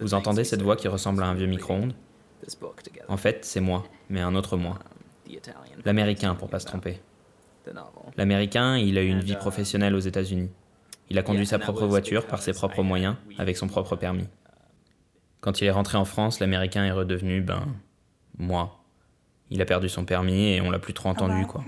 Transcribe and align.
Vous 0.00 0.14
entendez 0.14 0.42
cette 0.44 0.62
voix 0.62 0.74
qui 0.74 0.88
ressemble 0.88 1.22
à 1.22 1.26
un 1.26 1.34
vieux 1.34 1.46
micro-ondes 1.46 1.92
En 3.08 3.18
fait, 3.18 3.44
c'est 3.44 3.60
moi, 3.60 3.84
mais 4.08 4.22
un 4.22 4.34
autre 4.34 4.56
moi. 4.56 4.78
Um, 5.28 5.34
L'américain, 5.84 6.34
pour 6.34 6.48
pas 6.48 6.60
se 6.60 6.66
tromper. 6.66 6.98
L'américain, 8.16 8.78
il 8.78 8.96
a 8.96 9.02
eu 9.02 9.08
une 9.08 9.20
vie 9.20 9.36
professionnelle 9.36 9.94
aux 9.94 10.00
États-Unis. 10.00 10.50
Il 11.10 11.18
a 11.18 11.22
conduit 11.22 11.46
sa 11.46 11.58
propre 11.58 11.86
voiture 11.86 12.26
par 12.26 12.40
ses 12.40 12.54
propres 12.54 12.82
moyens, 12.82 13.16
avec 13.36 13.58
son 13.58 13.68
propre 13.68 13.94
permis. 13.96 14.28
Quand 15.42 15.60
il 15.60 15.66
est 15.66 15.70
rentré 15.70 15.98
en 15.98 16.06
France, 16.06 16.40
l'américain 16.40 16.86
est 16.86 16.92
redevenu, 16.92 17.42
ben, 17.42 17.66
moi. 18.38 18.78
Il 19.50 19.60
a 19.60 19.66
perdu 19.66 19.90
son 19.90 20.06
permis 20.06 20.54
et 20.54 20.62
on 20.62 20.70
l'a 20.70 20.78
plus 20.78 20.94
trop 20.94 21.10
entendu, 21.10 21.46
quoi. 21.46 21.62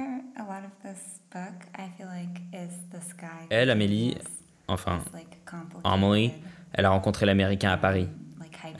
Elle, 3.50 3.70
Amélie, 3.70 4.16
enfin, 4.68 5.00
Amelie, 5.82 6.32
elle 6.72 6.84
a 6.84 6.90
rencontré 6.90 7.26
l'américain 7.26 7.70
à 7.70 7.76
Paris. 7.76 8.08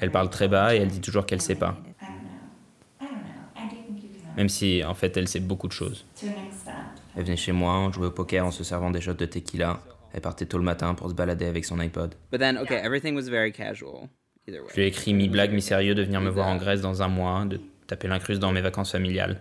Elle 0.01 0.11
parle 0.11 0.31
très 0.31 0.49
bas 0.49 0.75
et 0.75 0.79
elle 0.79 0.89
dit 0.89 1.01
toujours 1.01 1.27
qu'elle 1.27 1.43
sait 1.43 1.55
pas. 1.55 1.77
Même 4.37 4.49
si, 4.49 4.83
en 4.85 4.95
fait, 4.95 5.17
elle 5.17 5.29
sait 5.29 5.41
beaucoup 5.41 5.69
de 5.69 5.73
choses. 5.73 6.05
Elle 7.17 7.25
venait 7.25 7.37
chez 7.37 7.53
moi, 7.53 7.79
on 7.79 7.93
jouait 7.93 8.09
au 8.09 8.11
poker 8.11 8.45
en 8.45 8.51
se 8.51 8.65
servant 8.65 8.91
des 8.91 9.01
shots 9.01 9.15
de 9.15 9.27
tequila. 9.27 9.81
Elle 10.13 10.21
partait 10.21 10.47
tôt 10.47 10.59
le 10.59 10.65
matin 10.65 10.95
pour 10.95 11.09
se 11.09 11.15
balader 11.15 11.47
avec 11.47 11.65
son 11.65 11.79
iPod. 11.81 12.15
But 12.31 12.39
then, 12.39 12.59
okay, 12.59 12.77
everything 12.77 13.15
was 13.15 13.29
very 13.29 13.53
casual. 13.53 14.09
Either 14.47 14.61
way. 14.61 14.69
Je 14.71 14.75
lui 14.77 14.83
ai 14.83 14.87
écrit 14.87 15.15
mi-blague, 15.15 15.53
mi-sérieux 15.53 15.95
de 15.95 16.03
venir 16.03 16.21
me 16.21 16.31
voir 16.31 16.49
en 16.49 16.57
Grèce 16.57 16.81
dans 16.81 17.03
un 17.03 17.09
mois, 17.09 17.45
de 17.45 17.61
taper 17.87 18.09
l'incruste 18.09 18.41
dans 18.41 18.53
mes 18.53 18.61
vacances 18.61 18.93
familiales. 18.93 19.41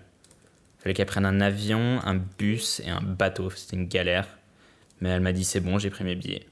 Fallait 0.84 0.94
qu'elle 0.94 1.06
prenne 1.06 1.26
un 1.26 1.40
avion, 1.40 2.02
un 2.04 2.16
bus 2.16 2.82
et 2.86 2.90
un 2.90 3.02
bateau. 3.02 3.50
C'était 3.50 3.78
une 3.78 3.88
galère. 3.88 4.28
Mais 5.00 5.10
elle 5.10 5.22
m'a 5.22 5.32
dit 5.32 5.46
c'est 5.46 5.62
bon, 5.62 5.80
j'ai 5.80 5.90
pris 5.90 6.04
mes 6.04 6.16
billets. 6.16 6.46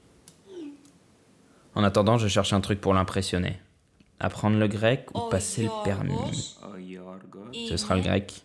En 1.74 1.84
attendant, 1.84 2.16
je 2.16 2.28
cherche 2.28 2.52
un 2.54 2.62
truc 2.62 2.80
pour 2.80 2.94
l'impressionner. 2.94 3.60
Apprendre 4.20 4.58
le 4.58 4.68
grec 4.68 5.06
ou 5.14 5.28
passer 5.28 5.64
le 5.64 5.84
permis 5.84 6.56
Ce 7.68 7.76
sera 7.76 7.96
le 7.96 8.02
grec. 8.02 8.42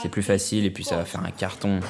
C'est 0.00 0.08
plus 0.10 0.22
facile 0.22 0.64
et 0.66 0.70
puis 0.70 0.84
ça 0.84 0.96
va 0.96 1.04
faire 1.04 1.24
un 1.24 1.30
carton. 1.30 1.80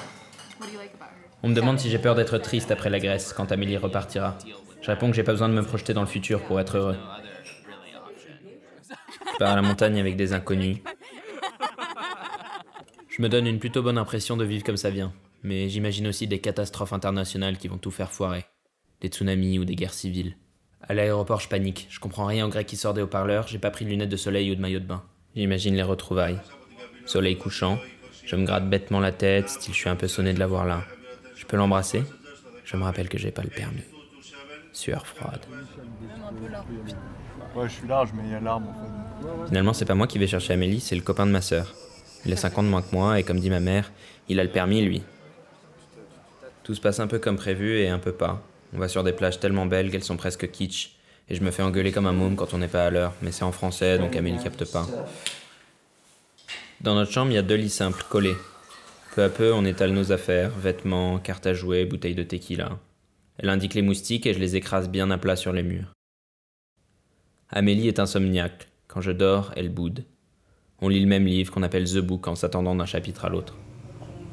On 1.42 1.48
me 1.48 1.54
demande 1.54 1.78
si 1.78 1.90
j'ai 1.90 1.98
peur 1.98 2.14
d'être 2.14 2.38
triste 2.38 2.70
après 2.70 2.90
la 2.90 2.98
Grèce 2.98 3.32
quand 3.32 3.50
Amélie 3.52 3.76
repartira. 3.76 4.36
Je 4.82 4.90
réponds 4.90 5.10
que 5.10 5.16
j'ai 5.16 5.22
pas 5.22 5.32
besoin 5.32 5.48
de 5.48 5.54
me 5.54 5.62
projeter 5.62 5.94
dans 5.94 6.00
le 6.00 6.06
futur 6.06 6.42
pour 6.42 6.60
être 6.60 6.76
heureux. 6.76 6.96
Je 9.32 9.38
pars 9.38 9.52
à 9.52 9.56
la 9.56 9.62
montagne 9.62 9.98
avec 9.98 10.16
des 10.16 10.32
inconnus. 10.32 10.78
Je 13.18 13.22
me 13.24 13.28
donne 13.28 13.48
une 13.48 13.58
plutôt 13.58 13.82
bonne 13.82 13.98
impression 13.98 14.36
de 14.36 14.44
vivre 14.44 14.62
comme 14.62 14.76
ça 14.76 14.90
vient. 14.90 15.12
Mais 15.42 15.68
j'imagine 15.68 16.06
aussi 16.06 16.28
des 16.28 16.38
catastrophes 16.38 16.92
internationales 16.92 17.58
qui 17.58 17.66
vont 17.66 17.76
tout 17.76 17.90
faire 17.90 18.12
foirer. 18.12 18.44
Des 19.00 19.08
tsunamis 19.08 19.58
ou 19.58 19.64
des 19.64 19.74
guerres 19.74 19.92
civiles. 19.92 20.36
À 20.82 20.94
l'aéroport, 20.94 21.40
je 21.40 21.48
panique. 21.48 21.88
Je 21.90 21.98
comprends 21.98 22.26
rien 22.26 22.46
au 22.46 22.48
grec 22.48 22.68
qui 22.68 22.76
sort 22.76 22.94
des 22.94 23.02
haut-parleurs. 23.02 23.48
J'ai 23.48 23.58
pas 23.58 23.72
pris 23.72 23.84
de 23.84 23.90
lunettes 23.90 24.08
de 24.08 24.16
soleil 24.16 24.52
ou 24.52 24.54
de 24.54 24.60
maillot 24.60 24.78
de 24.78 24.84
bain. 24.84 25.02
J'imagine 25.34 25.74
les 25.74 25.82
retrouvailles. 25.82 26.38
Soleil 27.06 27.36
couchant. 27.36 27.80
Je 28.24 28.36
me 28.36 28.46
gratte 28.46 28.70
bêtement 28.70 29.00
la 29.00 29.10
tête, 29.10 29.48
style 29.48 29.74
je 29.74 29.78
suis 29.78 29.88
un 29.88 29.96
peu 29.96 30.06
sonné 30.06 30.32
de 30.32 30.38
l'avoir 30.38 30.64
là. 30.64 30.84
Je 31.34 31.44
peux 31.44 31.56
l'embrasser? 31.56 32.04
Je 32.64 32.76
me 32.76 32.84
rappelle 32.84 33.08
que 33.08 33.18
j'ai 33.18 33.32
pas 33.32 33.42
le 33.42 33.50
permis. 33.50 33.82
Sueur 34.72 35.06
froide. 35.06 35.44
Ouais, 37.56 37.68
je 37.68 37.72
suis 37.72 37.88
large, 37.88 38.10
mais 38.14 38.22
il 38.26 38.30
y 38.30 38.34
a 38.34 38.40
l'arme 38.40 38.68
en 38.68 38.74
fait. 38.74 39.48
Finalement, 39.48 39.72
c'est 39.72 39.86
pas 39.86 39.94
moi 39.96 40.06
qui 40.06 40.18
vais 40.18 40.28
chercher 40.28 40.52
Amélie, 40.52 40.78
c'est 40.78 40.94
le 40.94 41.02
copain 41.02 41.26
de 41.26 41.32
ma 41.32 41.40
sœur. 41.40 41.74
Il 42.24 42.32
a 42.32 42.36
50 42.36 42.64
de 42.64 42.70
moins 42.70 42.82
que 42.82 42.94
moi, 42.94 43.18
et 43.18 43.22
comme 43.22 43.40
dit 43.40 43.50
ma 43.50 43.60
mère, 43.60 43.90
il 44.28 44.40
a 44.40 44.44
le 44.44 44.50
permis, 44.50 44.82
lui. 44.82 45.02
Tout 46.64 46.74
se 46.74 46.80
passe 46.80 47.00
un 47.00 47.06
peu 47.06 47.18
comme 47.18 47.36
prévu 47.36 47.78
et 47.78 47.88
un 47.88 47.98
peu 47.98 48.12
pas. 48.12 48.42
On 48.74 48.78
va 48.78 48.88
sur 48.88 49.02
des 49.02 49.12
plages 49.12 49.40
tellement 49.40 49.66
belles 49.66 49.90
qu'elles 49.90 50.04
sont 50.04 50.16
presque 50.16 50.50
kitsch. 50.50 50.96
Et 51.30 51.34
je 51.34 51.42
me 51.42 51.50
fais 51.50 51.62
engueuler 51.62 51.92
comme 51.92 52.06
un 52.06 52.12
môme 52.12 52.36
quand 52.36 52.54
on 52.54 52.58
n'est 52.58 52.68
pas 52.68 52.86
à 52.86 52.90
l'heure, 52.90 53.14
mais 53.22 53.32
c'est 53.32 53.44
en 53.44 53.52
français, 53.52 53.98
donc 53.98 54.16
Amélie 54.16 54.42
capte 54.42 54.70
pas. 54.70 54.86
Dans 56.80 56.94
notre 56.94 57.10
chambre, 57.10 57.32
il 57.32 57.34
y 57.34 57.38
a 57.38 57.42
deux 57.42 57.54
lits 57.54 57.70
simples, 57.70 58.04
collés. 58.08 58.36
Peu 59.14 59.24
à 59.24 59.28
peu, 59.28 59.52
on 59.52 59.64
étale 59.64 59.92
nos 59.92 60.12
affaires, 60.12 60.50
vêtements, 60.50 61.18
cartes 61.18 61.46
à 61.46 61.54
jouer, 61.54 61.84
bouteilles 61.84 62.14
de 62.14 62.22
tequila. 62.22 62.78
Elle 63.38 63.48
indique 63.48 63.74
les 63.74 63.82
moustiques 63.82 64.26
et 64.26 64.34
je 64.34 64.38
les 64.38 64.56
écrase 64.56 64.88
bien 64.88 65.10
à 65.10 65.18
plat 65.18 65.36
sur 65.36 65.52
les 65.52 65.62
murs. 65.62 65.92
Amélie 67.50 67.88
est 67.88 67.98
insomniaque. 67.98 68.68
Quand 68.88 69.00
je 69.00 69.12
dors, 69.12 69.52
elle 69.56 69.70
boude. 69.70 70.04
On 70.80 70.88
lit 70.88 71.00
le 71.00 71.08
même 71.08 71.26
livre 71.26 71.52
qu'on 71.52 71.64
appelle 71.64 71.90
The 71.90 71.98
Book 71.98 72.28
en 72.28 72.36
s'attendant 72.36 72.76
d'un 72.76 72.86
chapitre 72.86 73.24
à 73.24 73.28
l'autre. 73.28 73.56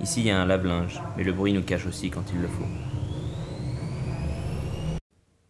Ici, 0.02 0.22
il 0.22 0.28
y 0.28 0.30
a 0.30 0.40
un 0.40 0.46
lave-linge, 0.46 1.02
mais 1.18 1.24
le 1.24 1.34
bruit 1.34 1.54
nous 1.54 1.64
cache 1.64 1.88
aussi 1.88 2.12
quand 2.12 2.24
il 2.32 2.40
le 2.40 2.48
faut. 2.48 2.66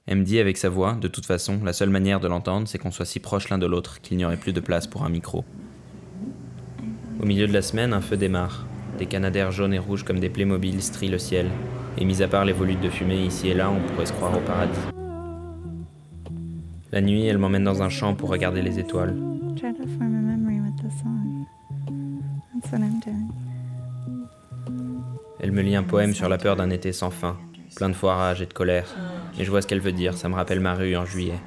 Elle 0.05 0.19
me 0.19 0.23
dit 0.23 0.39
avec 0.39 0.55
sa 0.55 0.69
voix, 0.69 0.93
de 0.93 1.09
toute 1.09 1.25
façon, 1.25 1.59
la 1.65 1.73
seule 1.73 1.89
manière 1.89 2.21
de 2.21 2.29
l'entendre, 2.29 2.67
c'est 2.67 2.77
qu'on 2.77 2.91
soit 2.91 3.05
si 3.05 3.19
proche 3.19 3.49
l'un 3.49 3.57
de 3.57 3.65
l'autre 3.65 3.99
qu'il 3.99 4.15
n'y 4.15 4.23
aurait 4.23 4.37
plus 4.37 4.53
de 4.53 4.61
place 4.61 4.87
pour 4.87 5.03
un 5.03 5.09
micro. 5.09 5.43
Au 7.21 7.25
milieu 7.25 7.47
de 7.47 7.53
la 7.53 7.61
semaine, 7.61 7.91
un 7.91 8.01
feu 8.01 8.15
démarre. 8.15 8.65
Des 8.97 9.07
canadaires 9.07 9.51
jaunes 9.51 9.73
et 9.73 9.79
rouges 9.79 10.03
comme 10.03 10.19
des 10.19 10.29
Playmobil 10.29 10.81
strient 10.81 11.09
le 11.09 11.17
ciel. 11.17 11.49
Et 11.97 12.05
mis 12.05 12.21
à 12.21 12.29
part 12.29 12.45
les 12.45 12.53
volutes 12.53 12.81
de 12.81 12.89
fumée 12.89 13.25
ici 13.25 13.49
et 13.49 13.53
là, 13.53 13.69
on 13.69 13.81
pourrait 13.89 14.05
se 14.05 14.13
croire 14.13 14.37
au 14.37 14.41
paradis. 14.41 14.79
La 16.93 17.01
nuit, 17.01 17.25
elle 17.25 17.37
m'emmène 17.37 17.65
dans 17.65 17.81
un 17.81 17.89
champ 17.89 18.15
pour 18.15 18.29
regarder 18.29 18.61
les 18.61 18.79
étoiles. 18.79 19.15
The 20.77 20.89
song. 21.01 21.45
That's 22.53 22.71
what 22.71 22.79
I'm 22.79 22.99
doing. 22.99 23.31
Elle 25.39 25.51
me 25.51 25.61
lit 25.61 25.75
un 25.75 25.83
poème 25.83 26.13
sur 26.13 26.29
la 26.29 26.37
peur 26.37 26.55
d'un 26.55 26.69
été 26.69 26.91
sans 26.91 27.11
fin, 27.11 27.37
plein 27.75 27.89
de 27.89 27.93
foirage 27.93 28.41
et 28.41 28.45
de 28.45 28.53
colère. 28.53 28.87
Et 29.37 29.45
je 29.45 29.51
vois 29.51 29.61
ce 29.61 29.67
qu'elle 29.67 29.81
veut 29.81 29.91
dire, 29.91 30.17
ça 30.17 30.29
me 30.29 30.35
rappelle 30.35 30.59
ma 30.59 30.73
rue 30.73 30.95
en 30.95 31.05
juillet. 31.05 31.39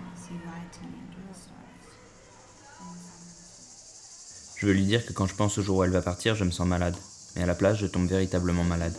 Je 4.57 4.67
veux 4.67 4.73
lui 4.73 4.85
dire 4.85 5.05
que 5.07 5.13
quand 5.13 5.27
je 5.27 5.35
pense 5.35 5.59
au 5.59 5.63
jour 5.63 5.79
où 5.79 5.85
elle 5.85 5.91
va 5.91 6.03
partir, 6.03 6.35
je 6.35 6.45
me 6.45 6.51
sens 6.51 6.67
malade. 6.67 6.97
Mais 7.37 7.43
à 7.43 7.47
la 7.47 7.55
place, 7.55 7.79
je 7.79 7.87
tombe 7.87 8.09
véritablement 8.09 8.65
malade. 8.65 8.95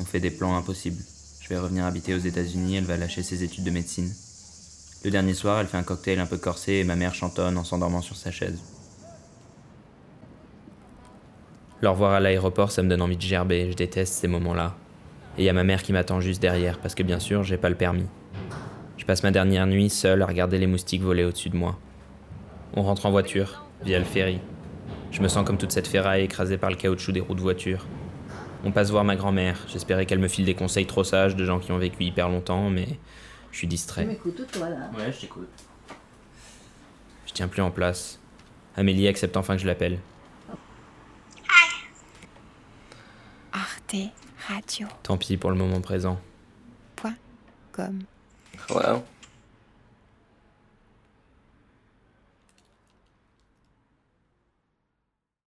On 0.00 0.04
fait 0.04 0.20
des 0.20 0.30
plans 0.30 0.56
impossibles. 0.56 1.02
Je 1.40 1.48
vais 1.48 1.58
revenir 1.58 1.84
habiter 1.84 2.14
aux 2.14 2.18
États-Unis, 2.18 2.76
elle 2.76 2.84
va 2.84 2.96
lâcher 2.96 3.22
ses 3.22 3.42
études 3.42 3.64
de 3.64 3.70
médecine. 3.70 4.10
Le 5.04 5.10
dernier 5.10 5.34
soir, 5.34 5.60
elle 5.60 5.66
fait 5.66 5.76
un 5.76 5.82
cocktail 5.82 6.18
un 6.18 6.26
peu 6.26 6.38
corsé 6.38 6.74
et 6.74 6.84
ma 6.84 6.96
mère 6.96 7.14
chantonne 7.14 7.58
en 7.58 7.64
s'endormant 7.64 8.00
sur 8.00 8.16
sa 8.16 8.30
chaise. 8.30 8.58
Le 11.84 11.90
revoir 11.90 12.14
à 12.14 12.20
l'aéroport, 12.20 12.70
ça 12.70 12.82
me 12.82 12.88
donne 12.88 13.02
envie 13.02 13.18
de 13.18 13.20
gerber, 13.20 13.70
je 13.70 13.76
déteste 13.76 14.14
ces 14.14 14.26
moments-là. 14.26 14.74
Et 15.36 15.42
il 15.42 15.44
y 15.44 15.50
a 15.50 15.52
ma 15.52 15.64
mère 15.64 15.82
qui 15.82 15.92
m'attend 15.92 16.18
juste 16.18 16.40
derrière, 16.40 16.78
parce 16.78 16.94
que 16.94 17.02
bien 17.02 17.18
sûr, 17.18 17.42
j'ai 17.42 17.58
pas 17.58 17.68
le 17.68 17.74
permis. 17.74 18.06
Je 18.96 19.04
passe 19.04 19.22
ma 19.22 19.30
dernière 19.30 19.66
nuit 19.66 19.90
seule 19.90 20.22
à 20.22 20.26
regarder 20.26 20.56
les 20.56 20.66
moustiques 20.66 21.02
voler 21.02 21.24
au-dessus 21.24 21.50
de 21.50 21.58
moi. 21.58 21.78
On 22.72 22.82
rentre 22.84 23.04
en 23.04 23.10
voiture, 23.10 23.66
via 23.84 23.98
le 23.98 24.06
ferry. 24.06 24.40
Je 25.10 25.20
me 25.20 25.28
sens 25.28 25.44
comme 25.44 25.58
toute 25.58 25.72
cette 25.72 25.86
ferraille 25.86 26.22
écrasée 26.22 26.56
par 26.56 26.70
le 26.70 26.76
caoutchouc 26.76 27.12
des 27.12 27.20
roues 27.20 27.34
de 27.34 27.42
voiture. 27.42 27.86
On 28.64 28.72
passe 28.72 28.90
voir 28.90 29.04
ma 29.04 29.14
grand-mère. 29.14 29.58
J'espérais 29.68 30.06
qu'elle 30.06 30.20
me 30.20 30.28
file 30.28 30.46
des 30.46 30.54
conseils 30.54 30.86
trop 30.86 31.04
sages 31.04 31.36
de 31.36 31.44
gens 31.44 31.58
qui 31.58 31.70
ont 31.70 31.76
vécu 31.76 32.02
hyper 32.04 32.30
longtemps, 32.30 32.70
mais 32.70 32.88
je 33.52 33.58
suis 33.58 33.66
distrait. 33.66 34.06
m'écoutes 34.06 34.50
toi 34.50 34.70
là 34.70 34.90
Ouais, 34.96 35.12
je 35.12 35.20
t'écoute. 35.20 35.50
Je 37.26 37.34
tiens 37.34 37.46
plus 37.46 37.60
en 37.60 37.70
place. 37.70 38.20
Amélie 38.74 39.06
accepte 39.06 39.36
enfin 39.36 39.56
que 39.56 39.60
je 39.60 39.66
l'appelle. 39.66 39.98
Radio. 44.48 44.88
Tant 45.02 45.16
pis 45.16 45.36
pour 45.36 45.50
le 45.50 45.56
moment 45.56 45.80
présent. 45.80 46.18
Comme. 47.72 48.04
Hello. 48.70 49.02